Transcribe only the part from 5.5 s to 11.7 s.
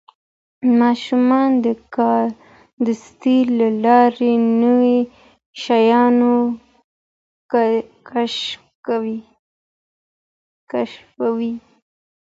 شیان کشفوي.